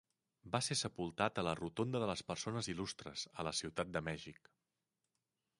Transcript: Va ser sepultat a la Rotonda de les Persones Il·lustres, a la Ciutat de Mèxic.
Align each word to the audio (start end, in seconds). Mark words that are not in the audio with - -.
Va 0.53 0.61
ser 0.67 0.77
sepultat 0.79 1.41
a 1.41 1.43
la 1.49 1.53
Rotonda 1.59 2.01
de 2.03 2.09
les 2.13 2.25
Persones 2.31 2.71
Il·lustres, 2.75 3.27
a 3.45 3.49
la 3.49 3.55
Ciutat 3.63 3.93
de 3.99 4.07
Mèxic. 4.09 4.55